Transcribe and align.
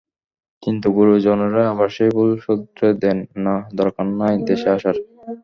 কিন্তু 0.63 0.87
গুরুজনেরাই 0.91 1.67
আবার 1.67 1.89
সেই 1.89 2.09
ভুল 2.09 2.29
শুধরে 2.39 2.89
দেন, 3.03 3.17
না, 3.37 3.55
দরকার 3.75 4.05
নাই 4.19 4.35
দেশে 4.45 4.69
আসার। 4.69 4.95